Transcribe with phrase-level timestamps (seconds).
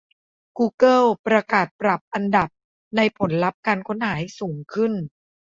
[0.57, 2.49] กูเกิลประกาศปรับอันดับ
[2.95, 4.93] ในผลลัพธ์การค้นหาให้สูง ขึ้น